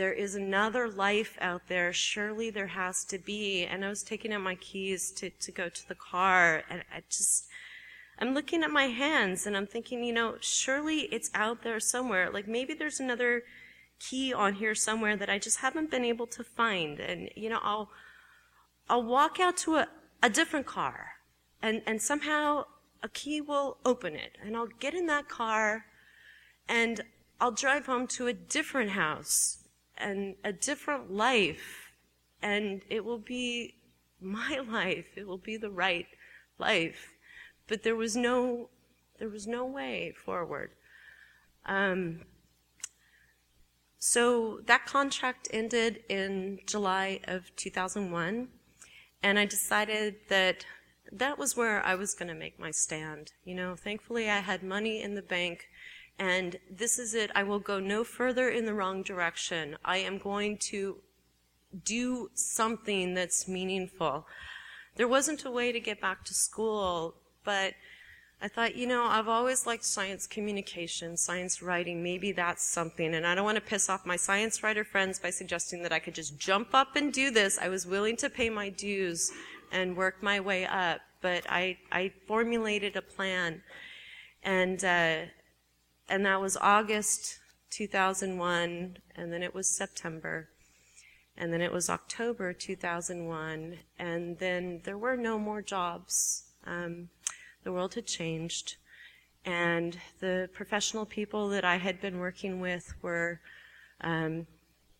There 0.00 0.14
is 0.14 0.34
another 0.34 0.88
life 0.88 1.36
out 1.42 1.68
there. 1.68 1.92
Surely 1.92 2.48
there 2.48 2.68
has 2.68 3.04
to 3.04 3.18
be. 3.18 3.66
And 3.66 3.84
I 3.84 3.90
was 3.90 4.02
taking 4.02 4.32
out 4.32 4.40
my 4.40 4.54
keys 4.54 5.10
to, 5.10 5.28
to 5.28 5.52
go 5.52 5.68
to 5.68 5.88
the 5.88 5.94
car 5.94 6.62
and 6.70 6.82
I 6.90 7.02
just, 7.10 7.48
I'm 8.18 8.32
looking 8.32 8.62
at 8.62 8.70
my 8.70 8.86
hands 8.86 9.46
and 9.46 9.54
I'm 9.54 9.66
thinking, 9.66 10.02
you 10.02 10.14
know, 10.14 10.36
surely 10.40 11.00
it's 11.12 11.30
out 11.34 11.64
there 11.64 11.78
somewhere. 11.80 12.30
Like 12.30 12.48
maybe 12.48 12.72
there's 12.72 12.98
another 12.98 13.42
key 13.98 14.32
on 14.32 14.54
here 14.54 14.74
somewhere 14.74 15.18
that 15.18 15.28
I 15.28 15.38
just 15.38 15.58
haven't 15.58 15.90
been 15.90 16.06
able 16.06 16.26
to 16.28 16.42
find. 16.42 16.98
And, 16.98 17.28
you 17.36 17.50
know, 17.50 17.60
I'll, 17.62 17.90
I'll 18.88 19.04
walk 19.04 19.38
out 19.38 19.58
to 19.58 19.76
a, 19.76 19.88
a 20.22 20.30
different 20.30 20.64
car 20.64 21.08
and, 21.60 21.82
and 21.86 22.00
somehow 22.00 22.64
a 23.02 23.10
key 23.10 23.42
will 23.42 23.76
open 23.84 24.14
it 24.14 24.38
and 24.42 24.56
I'll 24.56 24.68
get 24.78 24.94
in 24.94 25.04
that 25.08 25.28
car 25.28 25.84
and 26.70 27.02
I'll 27.38 27.52
drive 27.52 27.84
home 27.84 28.06
to 28.06 28.28
a 28.28 28.32
different 28.32 28.92
house 28.92 29.59
and 30.00 30.34
a 30.44 30.52
different 30.52 31.12
life 31.12 31.90
and 32.42 32.82
it 32.88 33.04
will 33.04 33.18
be 33.18 33.74
my 34.20 34.60
life. 34.68 35.06
It 35.16 35.26
will 35.26 35.38
be 35.38 35.56
the 35.56 35.70
right 35.70 36.06
life. 36.58 37.12
But 37.66 37.82
there 37.82 37.96
was 37.96 38.16
no, 38.16 38.68
there 39.18 39.28
was 39.28 39.46
no 39.46 39.64
way 39.64 40.12
forward. 40.24 40.70
Um, 41.66 42.22
so 43.98 44.60
that 44.66 44.86
contract 44.86 45.48
ended 45.52 46.02
in 46.08 46.60
July 46.66 47.20
of 47.24 47.54
2001, 47.56 48.48
and 49.22 49.38
I 49.38 49.44
decided 49.44 50.16
that 50.28 50.64
that 51.12 51.38
was 51.38 51.56
where 51.56 51.84
I 51.84 51.94
was 51.94 52.14
going 52.14 52.28
to 52.28 52.34
make 52.34 52.58
my 52.58 52.70
stand. 52.70 53.32
You 53.44 53.54
know, 53.54 53.76
thankfully 53.76 54.30
I 54.30 54.38
had 54.38 54.62
money 54.62 55.02
in 55.02 55.14
the 55.14 55.22
bank 55.22 55.66
and 56.20 56.58
this 56.70 56.98
is 56.98 57.14
it. 57.14 57.30
I 57.34 57.42
will 57.44 57.58
go 57.58 57.80
no 57.80 58.04
further 58.04 58.50
in 58.50 58.66
the 58.66 58.74
wrong 58.74 59.02
direction. 59.02 59.78
I 59.82 59.96
am 59.96 60.18
going 60.18 60.58
to 60.58 60.98
do 61.82 62.30
something 62.34 63.14
that's 63.14 63.48
meaningful. 63.48 64.26
There 64.96 65.08
wasn't 65.08 65.46
a 65.46 65.50
way 65.50 65.72
to 65.72 65.80
get 65.80 65.98
back 65.98 66.26
to 66.26 66.34
school, 66.34 67.14
but 67.42 67.72
I 68.42 68.48
thought, 68.48 68.76
you 68.76 68.86
know, 68.86 69.04
I've 69.04 69.28
always 69.28 69.66
liked 69.66 69.84
science 69.84 70.26
communication, 70.26 71.16
science 71.16 71.62
writing. 71.62 72.02
Maybe 72.02 72.32
that's 72.32 72.64
something. 72.64 73.14
And 73.14 73.26
I 73.26 73.34
don't 73.34 73.44
want 73.44 73.56
to 73.56 73.62
piss 73.62 73.88
off 73.88 74.04
my 74.04 74.16
science 74.16 74.62
writer 74.62 74.84
friends 74.84 75.18
by 75.18 75.30
suggesting 75.30 75.82
that 75.84 75.92
I 75.92 76.00
could 76.00 76.14
just 76.14 76.38
jump 76.38 76.74
up 76.74 76.96
and 76.96 77.14
do 77.14 77.30
this. 77.30 77.58
I 77.58 77.70
was 77.70 77.86
willing 77.86 78.18
to 78.18 78.28
pay 78.28 78.50
my 78.50 78.68
dues 78.68 79.32
and 79.72 79.96
work 79.96 80.22
my 80.22 80.38
way 80.38 80.66
up. 80.66 81.00
But 81.22 81.44
I, 81.48 81.78
I 81.90 82.12
formulated 82.26 82.96
a 82.96 83.02
plan. 83.02 83.62
And, 84.42 84.84
uh, 84.84 85.16
and 86.10 86.26
that 86.26 86.40
was 86.40 86.56
August 86.60 87.38
2001, 87.70 88.98
and 89.14 89.32
then 89.32 89.42
it 89.44 89.54
was 89.54 89.68
September, 89.68 90.48
and 91.36 91.52
then 91.52 91.62
it 91.62 91.72
was 91.72 91.88
October 91.88 92.52
2001, 92.52 93.78
and 93.96 94.38
then 94.40 94.80
there 94.84 94.98
were 94.98 95.16
no 95.16 95.38
more 95.38 95.62
jobs. 95.62 96.48
Um, 96.66 97.10
the 97.62 97.72
world 97.72 97.94
had 97.94 98.06
changed, 98.06 98.76
and 99.44 99.96
the 100.18 100.50
professional 100.52 101.06
people 101.06 101.48
that 101.50 101.64
I 101.64 101.76
had 101.76 102.00
been 102.00 102.18
working 102.18 102.60
with 102.60 102.92
were 103.02 103.40
um, 104.00 104.48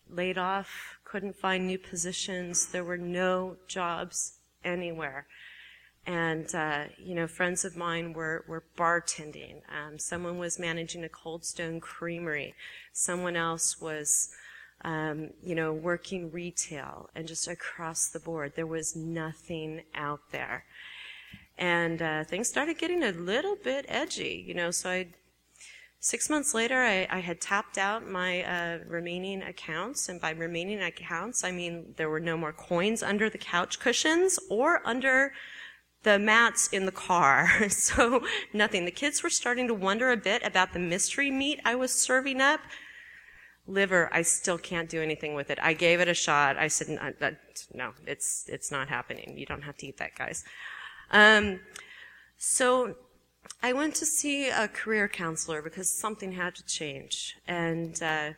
laid 0.09 0.37
off, 0.37 0.97
couldn't 1.03 1.35
find 1.35 1.67
new 1.67 1.77
positions. 1.77 2.67
There 2.67 2.85
were 2.85 2.97
no 2.97 3.57
jobs 3.67 4.39
anywhere. 4.63 5.27
And, 6.05 6.53
uh, 6.55 6.85
you 6.97 7.13
know, 7.13 7.27
friends 7.27 7.63
of 7.63 7.77
mine 7.77 8.13
were, 8.13 8.43
were 8.47 8.63
bartending. 8.77 9.61
Um, 9.69 9.99
someone 9.99 10.39
was 10.39 10.57
managing 10.57 11.03
a 11.03 11.09
Cold 11.09 11.45
Stone 11.45 11.79
creamery. 11.79 12.55
Someone 12.91 13.35
else 13.35 13.79
was, 13.79 14.29
um, 14.83 15.29
you 15.43 15.53
know, 15.53 15.71
working 15.71 16.31
retail 16.31 17.09
and 17.15 17.27
just 17.27 17.47
across 17.47 18.09
the 18.09 18.19
board. 18.19 18.53
There 18.55 18.65
was 18.65 18.95
nothing 18.95 19.83
out 19.93 20.21
there. 20.31 20.65
And 21.57 22.01
uh, 22.01 22.23
things 22.23 22.49
started 22.49 22.79
getting 22.79 23.03
a 23.03 23.11
little 23.11 23.55
bit 23.55 23.85
edgy, 23.87 24.43
you 24.47 24.55
know, 24.55 24.71
so 24.71 24.89
I 24.89 25.07
Six 26.03 26.31
months 26.31 26.55
later, 26.55 26.77
I, 26.81 27.07
I, 27.11 27.19
had 27.19 27.39
tapped 27.39 27.77
out 27.77 28.09
my 28.09 28.41
uh, 28.41 28.79
remaining 28.87 29.43
accounts, 29.43 30.09
and 30.09 30.19
by 30.19 30.31
remaining 30.31 30.81
accounts, 30.81 31.43
I 31.43 31.51
mean 31.51 31.93
there 31.95 32.09
were 32.09 32.19
no 32.19 32.35
more 32.35 32.51
coins 32.51 33.03
under 33.03 33.29
the 33.29 33.37
couch 33.37 33.79
cushions 33.79 34.39
or 34.49 34.81
under 34.83 35.33
the 36.03 36.17
mats 36.17 36.67
in 36.69 36.85
the 36.85 36.91
car. 36.91 37.49
So 37.69 38.23
nothing. 38.53 38.85
The 38.85 38.91
kids 38.91 39.23
were 39.23 39.29
starting 39.29 39.67
to 39.67 39.73
wonder 39.73 40.11
a 40.11 40.17
bit 40.17 40.41
about 40.43 40.73
the 40.73 40.79
mystery 40.79 41.31
meat 41.31 41.59
I 41.65 41.75
was 41.75 41.91
serving 41.91 42.41
up. 42.41 42.61
Liver, 43.67 44.09
I 44.11 44.21
still 44.21 44.57
can't 44.57 44.89
do 44.89 45.01
anything 45.01 45.35
with 45.35 45.49
it. 45.49 45.59
I 45.61 45.73
gave 45.73 45.99
it 45.99 46.07
a 46.07 46.13
shot. 46.13 46.57
I 46.57 46.67
said, 46.67 46.87
no, 47.73 47.93
it's, 48.05 48.45
it's 48.47 48.71
not 48.71 48.89
happening. 48.89 49.37
You 49.37 49.45
don't 49.45 49.61
have 49.61 49.77
to 49.77 49.87
eat 49.87 49.97
that, 49.97 50.15
guys. 50.15 50.43
Um, 51.11 51.59
so 52.37 52.95
I 53.61 53.73
went 53.73 53.95
to 53.95 54.05
see 54.05 54.49
a 54.49 54.67
career 54.67 55.07
counselor 55.07 55.61
because 55.61 55.89
something 55.89 56.33
had 56.33 56.55
to 56.55 56.65
change. 56.65 57.37
And, 57.47 58.01
uh, 58.01 58.31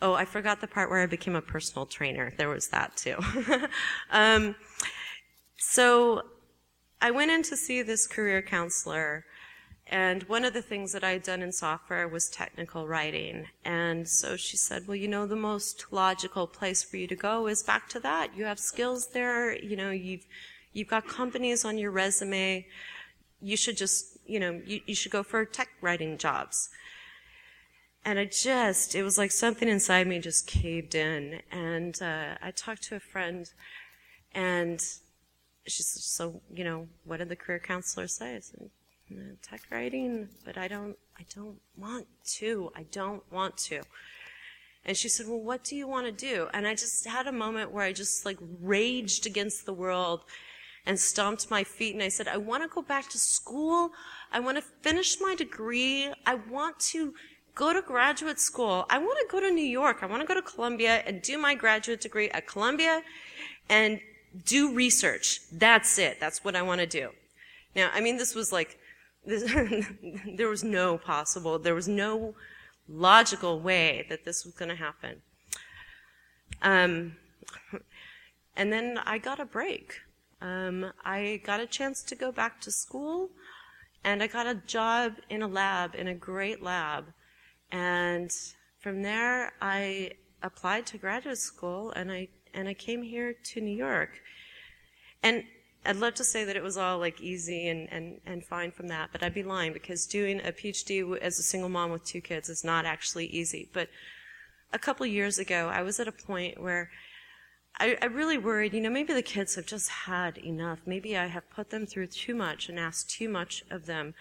oh, 0.00 0.14
I 0.14 0.24
forgot 0.24 0.60
the 0.60 0.66
part 0.66 0.90
where 0.90 1.00
I 1.00 1.06
became 1.06 1.36
a 1.36 1.42
personal 1.42 1.86
trainer. 1.86 2.32
There 2.36 2.48
was 2.48 2.68
that 2.68 2.96
too. 2.96 3.16
um, 4.10 4.54
so 5.58 6.22
I 7.02 7.10
went 7.10 7.32
in 7.32 7.42
to 7.42 7.56
see 7.56 7.82
this 7.82 8.06
career 8.06 8.40
counselor, 8.42 9.24
and 9.88 10.22
one 10.22 10.44
of 10.44 10.54
the 10.54 10.62
things 10.62 10.92
that 10.92 11.02
I 11.02 11.10
had 11.10 11.24
done 11.24 11.42
in 11.42 11.50
software 11.50 12.06
was 12.06 12.28
technical 12.28 12.86
writing. 12.86 13.46
And 13.64 14.08
so 14.08 14.36
she 14.36 14.56
said, 14.56 14.86
well, 14.86 14.94
you 14.94 15.08
know, 15.08 15.26
the 15.26 15.34
most 15.34 15.86
logical 15.90 16.46
place 16.46 16.84
for 16.84 16.96
you 16.98 17.08
to 17.08 17.16
go 17.16 17.48
is 17.48 17.64
back 17.64 17.88
to 17.88 18.00
that. 18.00 18.36
You 18.36 18.44
have 18.44 18.60
skills 18.60 19.08
there, 19.08 19.52
you 19.58 19.76
know, 19.76 19.90
you've, 19.90 20.24
you've 20.72 20.86
got 20.86 21.08
companies 21.08 21.64
on 21.64 21.76
your 21.76 21.90
resume. 21.90 22.64
You 23.40 23.56
should 23.56 23.76
just, 23.76 24.16
you 24.24 24.38
know, 24.38 24.62
you, 24.64 24.80
you 24.86 24.94
should 24.94 25.10
go 25.10 25.24
for 25.24 25.44
tech 25.44 25.70
writing 25.80 26.16
jobs. 26.18 26.70
And 28.04 28.16
I 28.16 28.26
just, 28.26 28.94
it 28.94 29.02
was 29.02 29.18
like 29.18 29.32
something 29.32 29.68
inside 29.68 30.06
me 30.06 30.20
just 30.20 30.46
caved 30.46 30.94
in. 30.94 31.40
And 31.50 32.00
uh, 32.00 32.36
I 32.40 32.52
talked 32.52 32.84
to 32.84 32.96
a 32.96 33.00
friend, 33.00 33.50
and 34.32 34.80
she 35.66 35.82
said, 35.82 36.02
so, 36.02 36.40
you 36.52 36.64
know, 36.64 36.88
what 37.04 37.18
did 37.18 37.28
the 37.28 37.36
career 37.36 37.58
counselor 37.58 38.08
say? 38.08 38.36
I 38.36 38.40
said, 38.40 38.70
mm, 39.10 39.36
tech 39.42 39.62
writing, 39.70 40.28
but 40.44 40.58
I 40.58 40.68
don't, 40.68 40.96
I 41.18 41.24
don't 41.34 41.58
want 41.76 42.06
to. 42.38 42.72
I 42.74 42.84
don't 42.84 43.22
want 43.32 43.56
to. 43.58 43.82
And 44.84 44.96
she 44.96 45.08
said, 45.08 45.28
well, 45.28 45.40
what 45.40 45.62
do 45.62 45.76
you 45.76 45.86
want 45.86 46.06
to 46.06 46.12
do? 46.12 46.48
And 46.52 46.66
I 46.66 46.74
just 46.74 47.06
had 47.06 47.28
a 47.28 47.32
moment 47.32 47.70
where 47.70 47.84
I 47.84 47.92
just 47.92 48.24
like 48.24 48.38
raged 48.60 49.26
against 49.26 49.64
the 49.64 49.72
world 49.72 50.22
and 50.84 50.98
stomped 50.98 51.50
my 51.50 51.62
feet 51.62 51.94
and 51.94 52.02
I 52.02 52.08
said, 52.08 52.26
I 52.26 52.36
want 52.36 52.64
to 52.64 52.68
go 52.68 52.82
back 52.82 53.08
to 53.10 53.18
school. 53.18 53.92
I 54.32 54.40
want 54.40 54.56
to 54.56 54.62
finish 54.62 55.18
my 55.20 55.36
degree. 55.36 56.12
I 56.26 56.34
want 56.34 56.80
to 56.80 57.14
go 57.54 57.72
to 57.72 57.82
graduate 57.82 58.40
school. 58.40 58.86
I 58.90 58.98
want 58.98 59.18
to 59.20 59.26
go 59.30 59.38
to 59.38 59.50
New 59.50 59.64
York. 59.64 59.98
I 60.02 60.06
want 60.06 60.22
to 60.22 60.26
go 60.26 60.34
to 60.34 60.42
Columbia 60.42 61.02
and 61.06 61.22
do 61.22 61.38
my 61.38 61.54
graduate 61.54 62.00
degree 62.00 62.30
at 62.30 62.48
Columbia 62.48 63.02
and 63.68 64.00
do 64.44 64.74
research. 64.74 65.40
That's 65.50 65.98
it. 65.98 66.18
That's 66.20 66.44
what 66.44 66.56
I 66.56 66.62
want 66.62 66.80
to 66.80 66.86
do. 66.86 67.10
Now, 67.74 67.90
I 67.92 68.00
mean, 68.00 68.16
this 68.16 68.34
was 68.34 68.52
like, 68.52 68.78
this, 69.26 69.44
there 70.36 70.48
was 70.48 70.64
no 70.64 70.98
possible, 70.98 71.58
there 71.58 71.74
was 71.74 71.88
no 71.88 72.34
logical 72.88 73.60
way 73.60 74.04
that 74.08 74.24
this 74.24 74.44
was 74.44 74.54
going 74.54 74.68
to 74.68 74.74
happen. 74.74 75.22
Um, 76.60 77.16
and 78.56 78.72
then 78.72 78.98
I 79.04 79.18
got 79.18 79.40
a 79.40 79.44
break. 79.44 79.94
Um, 80.40 80.92
I 81.04 81.40
got 81.44 81.60
a 81.60 81.66
chance 81.66 82.02
to 82.02 82.16
go 82.16 82.32
back 82.32 82.60
to 82.62 82.72
school, 82.72 83.30
and 84.02 84.22
I 84.22 84.26
got 84.26 84.46
a 84.46 84.54
job 84.54 85.14
in 85.30 85.42
a 85.42 85.46
lab, 85.46 85.94
in 85.94 86.08
a 86.08 86.14
great 86.14 86.62
lab. 86.62 87.04
And 87.70 88.30
from 88.80 89.02
there, 89.02 89.52
I 89.60 90.12
applied 90.42 90.86
to 90.86 90.98
graduate 90.98 91.38
school, 91.38 91.92
and 91.92 92.10
I 92.10 92.28
and 92.54 92.68
I 92.68 92.74
came 92.74 93.02
here 93.02 93.34
to 93.44 93.60
New 93.60 93.76
York. 93.76 94.20
And 95.22 95.44
I'd 95.84 95.96
love 95.96 96.14
to 96.14 96.24
say 96.24 96.44
that 96.44 96.56
it 96.56 96.62
was 96.62 96.76
all 96.76 96.98
like 96.98 97.20
easy 97.20 97.68
and, 97.68 97.88
and, 97.90 98.20
and 98.24 98.44
fine 98.44 98.70
from 98.70 98.88
that, 98.88 99.10
but 99.10 99.22
I'd 99.22 99.34
be 99.34 99.42
lying 99.42 99.72
because 99.72 100.06
doing 100.06 100.40
a 100.40 100.52
PhD 100.52 101.18
as 101.18 101.38
a 101.38 101.42
single 101.42 101.68
mom 101.68 101.90
with 101.90 102.04
two 102.04 102.20
kids 102.20 102.48
is 102.48 102.62
not 102.62 102.84
actually 102.84 103.26
easy. 103.26 103.68
But 103.72 103.88
a 104.72 104.78
couple 104.78 105.04
years 105.06 105.38
ago, 105.38 105.70
I 105.72 105.82
was 105.82 105.98
at 105.98 106.08
a 106.08 106.12
point 106.12 106.60
where 106.60 106.90
I, 107.78 107.96
I 108.00 108.06
really 108.06 108.38
worried, 108.38 108.74
you 108.74 108.80
know, 108.80 108.90
maybe 108.90 109.12
the 109.12 109.22
kids 109.22 109.56
have 109.56 109.66
just 109.66 109.88
had 109.88 110.38
enough. 110.38 110.80
Maybe 110.86 111.16
I 111.16 111.26
have 111.26 111.50
put 111.50 111.70
them 111.70 111.86
through 111.86 112.08
too 112.08 112.34
much 112.34 112.68
and 112.68 112.78
asked 112.78 113.10
too 113.10 113.28
much 113.28 113.64
of 113.70 113.86
them. 113.86 114.14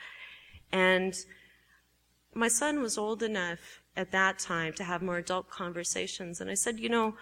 And 0.72 1.16
my 2.34 2.48
son 2.48 2.82
was 2.82 2.98
old 2.98 3.22
enough 3.22 3.82
at 3.96 4.12
that 4.12 4.40
time 4.40 4.74
to 4.74 4.84
have 4.84 5.02
more 5.02 5.18
adult 5.18 5.50
conversations. 5.50 6.40
And 6.40 6.50
I 6.50 6.54
said, 6.54 6.80
you 6.80 6.90
know, 6.90 7.16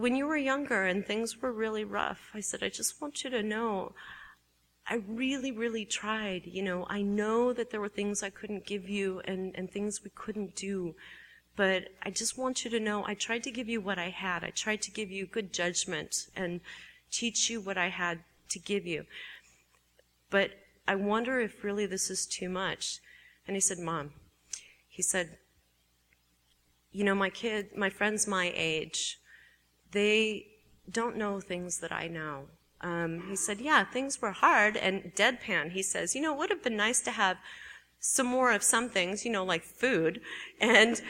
when 0.00 0.16
you 0.16 0.26
were 0.26 0.36
younger 0.36 0.86
and 0.86 1.04
things 1.04 1.40
were 1.40 1.52
really 1.52 1.84
rough, 1.84 2.30
I 2.34 2.40
said, 2.40 2.62
I 2.62 2.68
just 2.68 3.00
want 3.00 3.22
you 3.22 3.30
to 3.30 3.42
know 3.42 3.92
I 4.90 4.94
really, 5.06 5.52
really 5.52 5.84
tried. 5.84 6.46
You 6.46 6.64
know, 6.64 6.84
I 6.90 7.02
know 7.02 7.52
that 7.52 7.70
there 7.70 7.80
were 7.80 7.88
things 7.88 8.22
I 8.22 8.30
couldn't 8.30 8.66
give 8.66 8.88
you 8.88 9.20
and, 9.24 9.54
and 9.54 9.70
things 9.70 10.02
we 10.02 10.10
couldn't 10.10 10.56
do. 10.56 10.96
But 11.54 11.90
I 12.02 12.10
just 12.10 12.36
want 12.36 12.64
you 12.64 12.70
to 12.72 12.80
know 12.80 13.04
I 13.06 13.14
tried 13.14 13.44
to 13.44 13.52
give 13.52 13.68
you 13.68 13.80
what 13.80 14.00
I 14.00 14.08
had. 14.08 14.42
I 14.42 14.50
tried 14.50 14.82
to 14.82 14.90
give 14.90 15.10
you 15.10 15.26
good 15.26 15.52
judgment 15.52 16.26
and 16.34 16.60
teach 17.12 17.48
you 17.48 17.60
what 17.60 17.78
I 17.78 17.88
had 17.88 18.20
to 18.48 18.58
give 18.58 18.84
you. 18.84 19.04
But 20.28 20.50
I 20.88 20.96
wonder 20.96 21.40
if 21.40 21.62
really 21.62 21.86
this 21.86 22.10
is 22.10 22.26
too 22.26 22.48
much. 22.48 22.98
And 23.46 23.56
he 23.56 23.60
said, 23.60 23.78
Mom, 23.78 24.10
he 24.88 25.02
said, 25.02 25.38
you 26.90 27.04
know, 27.04 27.14
my 27.14 27.30
kid, 27.30 27.76
my 27.76 27.90
friends 27.90 28.26
my 28.26 28.52
age, 28.56 29.19
they 29.92 30.46
don't 30.90 31.16
know 31.16 31.40
things 31.40 31.78
that 31.80 31.92
I 31.92 32.08
know. 32.08 32.46
Um, 32.80 33.24
he 33.28 33.36
said, 33.36 33.60
yeah, 33.60 33.84
things 33.84 34.22
were 34.22 34.32
hard 34.32 34.76
and 34.76 35.12
deadpan. 35.14 35.72
He 35.72 35.82
says, 35.82 36.14
you 36.14 36.22
know, 36.22 36.32
it 36.32 36.38
would 36.38 36.50
have 36.50 36.62
been 36.62 36.76
nice 36.76 37.00
to 37.02 37.10
have 37.10 37.36
some 37.98 38.26
more 38.26 38.52
of 38.52 38.62
some 38.62 38.88
things, 38.88 39.24
you 39.24 39.30
know, 39.30 39.44
like 39.44 39.62
food. 39.62 40.20
And, 40.60 41.00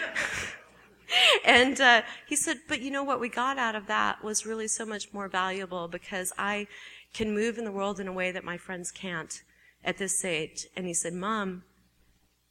and, 1.45 1.81
uh, 1.81 2.03
he 2.27 2.35
said, 2.35 2.59
but 2.67 2.81
you 2.81 2.91
know 2.91 3.05
what 3.05 3.21
we 3.21 3.29
got 3.29 3.57
out 3.57 3.77
of 3.77 3.87
that 3.87 4.25
was 4.25 4.45
really 4.45 4.67
so 4.67 4.85
much 4.85 5.13
more 5.13 5.29
valuable 5.29 5.87
because 5.87 6.33
I 6.37 6.67
can 7.15 7.33
move 7.33 7.57
in 7.57 7.65
the 7.65 7.73
world 7.73 8.01
in 8.01 8.09
a 8.09 8.13
way 8.13 8.33
that 8.33 8.45
my 8.45 8.57
friends 8.57 8.91
can't 8.91 9.43
at 9.85 9.99
this 9.99 10.25
age. 10.25 10.67
And 10.77 10.87
he 10.87 10.95
said, 10.95 11.13
mom, 11.13 11.63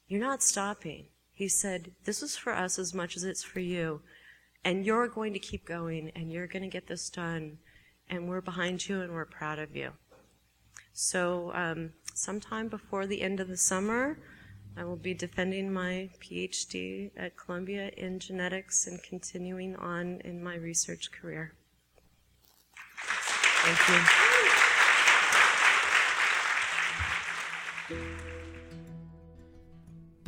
you're 0.07 0.21
not 0.21 0.41
stopping. 0.41 1.07
He 1.33 1.49
said, 1.49 1.91
this 2.05 2.23
is 2.23 2.37
for 2.37 2.53
us 2.53 2.79
as 2.79 2.93
much 2.93 3.17
as 3.17 3.23
it's 3.23 3.43
for 3.43 3.59
you. 3.59 4.01
And 4.63 4.85
you're 4.85 5.07
going 5.07 5.33
to 5.33 5.39
keep 5.39 5.65
going 5.65 6.11
and 6.15 6.31
you're 6.31 6.47
going 6.47 6.63
to 6.63 6.69
get 6.69 6.87
this 6.87 7.09
done. 7.09 7.59
And 8.09 8.27
we're 8.27 8.41
behind 8.41 8.87
you 8.87 9.01
and 9.01 9.13
we're 9.13 9.25
proud 9.25 9.59
of 9.59 9.75
you. 9.75 9.91
So, 10.93 11.51
um, 11.53 11.91
sometime 12.13 12.67
before 12.67 13.05
the 13.05 13.21
end 13.21 13.39
of 13.39 13.47
the 13.47 13.57
summer, 13.57 14.17
I 14.75 14.83
will 14.83 14.97
be 14.97 15.13
defending 15.13 15.71
my 15.71 16.09
PhD 16.21 17.11
at 17.17 17.37
Columbia 17.37 17.91
in 17.97 18.19
genetics 18.19 18.87
and 18.87 19.01
continuing 19.03 19.75
on 19.75 20.21
in 20.23 20.43
my 20.43 20.55
research 20.55 21.11
career. 21.11 21.53
Thank 23.61 23.89
you. 27.89 28.38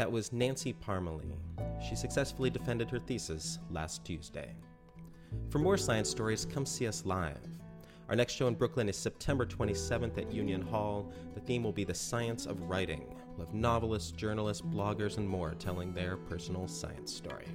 That 0.01 0.11
was 0.11 0.33
Nancy 0.33 0.73
Parmalee. 0.73 1.37
She 1.87 1.95
successfully 1.95 2.49
defended 2.49 2.89
her 2.89 2.97
thesis 2.97 3.59
last 3.69 4.03
Tuesday. 4.03 4.55
For 5.51 5.59
more 5.59 5.77
science 5.77 6.09
stories, 6.09 6.43
come 6.43 6.65
see 6.65 6.87
us 6.87 7.05
live. 7.05 7.37
Our 8.09 8.15
next 8.15 8.33
show 8.33 8.47
in 8.47 8.55
Brooklyn 8.55 8.89
is 8.89 8.97
September 8.97 9.45
27th 9.45 10.17
at 10.17 10.33
Union 10.33 10.63
Hall. 10.63 11.13
The 11.35 11.39
theme 11.39 11.63
will 11.63 11.71
be 11.71 11.83
the 11.83 11.93
science 11.93 12.47
of 12.47 12.63
writing. 12.63 13.15
We'll 13.37 13.45
have 13.45 13.53
novelists, 13.53 14.09
journalists, 14.09 14.63
bloggers, 14.63 15.17
and 15.19 15.29
more 15.29 15.53
telling 15.59 15.93
their 15.93 16.17
personal 16.17 16.67
science 16.67 17.13
story. 17.13 17.45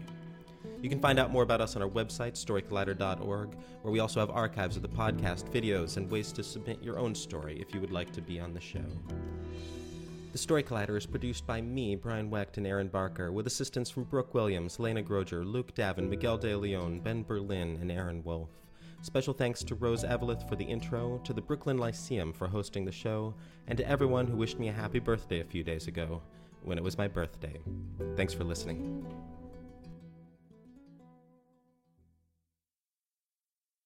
You 0.81 0.89
can 0.89 1.01
find 1.01 1.19
out 1.19 1.33
more 1.33 1.43
about 1.43 1.61
us 1.61 1.75
on 1.75 1.83
our 1.83 1.89
website, 1.89 2.35
storycollider.org, 2.35 3.57
where 3.83 3.93
we 3.93 3.99
also 3.99 4.21
have 4.21 4.31
archives 4.31 4.77
of 4.77 4.83
the 4.83 4.89
podcast, 4.89 5.51
videos, 5.51 5.97
and 5.97 6.09
ways 6.09 6.31
to 6.31 6.45
submit 6.45 6.81
your 6.81 7.01
own 7.01 7.13
story 7.13 7.59
if 7.61 7.75
you 7.75 7.81
would 7.81 7.91
like 7.91 8.13
to 8.13 8.23
be 8.23 8.39
on 8.39 8.55
the 8.55 8.61
show. 8.61 8.87
The 10.37 10.43
Story 10.43 10.63
Collider 10.63 10.99
is 10.99 11.07
produced 11.07 11.47
by 11.47 11.63
me, 11.63 11.97
Brian 11.97 12.29
Wecht, 12.29 12.59
and 12.59 12.67
Erin 12.67 12.89
Barker, 12.89 13.33
with 13.33 13.47
assistance 13.47 13.89
from 13.89 14.05
Brooke 14.05 14.35
Williams, 14.35 14.79
Lena 14.79 15.03
Groeger, 15.03 15.51
Luke 15.51 15.75
Davin, 15.75 16.11
Miguel 16.11 16.37
De 16.37 16.55
Leon, 16.55 17.01
Ben 17.01 17.23
Berlin, 17.23 17.79
and 17.81 17.91
Aaron 17.91 18.23
Wolf. 18.23 18.51
Special 19.01 19.33
thanks 19.33 19.65
to 19.65 19.75
Rose 19.75 20.05
Eveleth 20.05 20.47
for 20.47 20.55
the 20.55 20.65
intro, 20.67 21.19
to 21.25 21.33
the 21.33 21.41
Brooklyn 21.41 21.79
Lyceum 21.79 22.35
for 22.35 22.49
hosting 22.49 22.85
the 22.85 22.93
show, 22.93 23.33
and 23.67 23.79
to 23.79 23.89
everyone 23.89 24.27
who 24.27 24.37
wished 24.37 24.59
me 24.59 24.69
a 24.69 24.73
happy 24.75 24.99
birthday 24.99 25.41
a 25.41 25.45
few 25.45 25.65
days 25.65 25.87
ago, 25.87 26.21
when 26.65 26.77
it 26.77 26.85
was 26.85 26.99
my 26.99 27.09
birthday. 27.09 27.59
Thanks 28.15 28.35
for 28.35 28.45
listening. 28.45 29.07